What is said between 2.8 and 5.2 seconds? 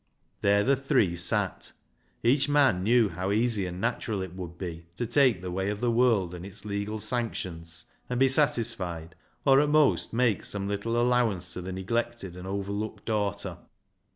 knew how easy and natural it would be to